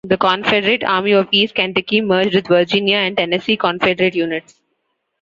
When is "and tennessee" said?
2.97-3.55